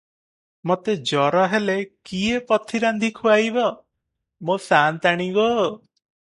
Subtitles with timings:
[0.69, 1.75] ମୋତେ ଜର ହେଲେ
[2.11, 3.67] କିଏ ପଥି ରାନ୍ଧି ଖୁଆଇବ,
[4.51, 5.47] ମୋ ସାଆନ୍ତାଣି ଗୋ!